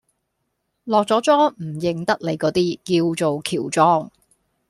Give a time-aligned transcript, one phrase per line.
[0.85, 2.79] 落咗妝唔認得你嗰啲，
[3.15, 4.11] 叫做喬裝